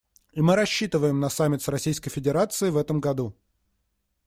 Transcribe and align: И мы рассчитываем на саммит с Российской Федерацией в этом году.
И 0.33 0.41
мы 0.41 0.55
рассчитываем 0.55 1.19
на 1.19 1.29
саммит 1.29 1.61
с 1.61 1.67
Российской 1.67 2.09
Федерацией 2.09 2.71
в 2.71 2.77
этом 2.77 2.99
году. 2.99 3.35